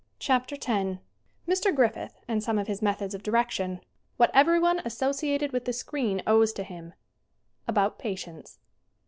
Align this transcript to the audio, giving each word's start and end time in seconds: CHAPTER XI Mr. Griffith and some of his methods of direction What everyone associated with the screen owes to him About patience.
CHAPTER 0.17 0.55
XI 0.55 0.97
Mr. 1.47 1.75
Griffith 1.75 2.21
and 2.27 2.41
some 2.41 2.57
of 2.57 2.65
his 2.65 2.81
methods 2.81 3.13
of 3.13 3.21
direction 3.21 3.81
What 4.17 4.31
everyone 4.33 4.79
associated 4.83 5.51
with 5.51 5.65
the 5.65 5.73
screen 5.73 6.23
owes 6.25 6.53
to 6.53 6.63
him 6.63 6.95
About 7.67 7.99
patience. 7.99 8.57